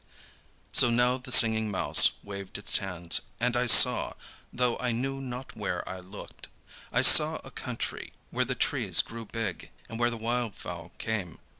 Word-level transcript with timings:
So 0.71 0.89
now 0.89 1.19
the 1.19 1.31
Singing 1.31 1.69
Mouse 1.69 2.09
waved 2.23 2.57
its 2.57 2.77
hands, 2.77 3.21
and 3.39 3.55
I 3.55 3.67
saw, 3.67 4.13
though 4.51 4.75
I 4.79 4.91
knew 4.91 5.21
not 5.21 5.55
where 5.55 5.87
I 5.87 5.99
looked. 5.99 6.47
I 6.91 7.03
saw 7.03 7.39
a 7.43 7.51
country 7.51 8.11
where 8.31 8.43
the 8.45 8.55
trees 8.55 9.03
grew 9.03 9.25
big 9.25 9.69
and 9.87 9.99
where 9.99 10.09
the 10.09 10.17
wild 10.17 10.55
fowl 10.55 10.91
came. 10.97 11.37